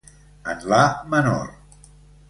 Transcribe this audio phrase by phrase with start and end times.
[0.53, 0.81] En la
[1.13, 1.47] menor.